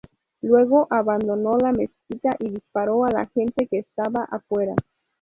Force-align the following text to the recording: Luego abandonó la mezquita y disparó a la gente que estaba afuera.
Luego 0.41 0.87
abandonó 0.89 1.59
la 1.59 1.73
mezquita 1.73 2.31
y 2.39 2.49
disparó 2.49 3.05
a 3.05 3.11
la 3.11 3.27
gente 3.35 3.67
que 3.67 3.77
estaba 3.77 4.23
afuera. 4.23 4.73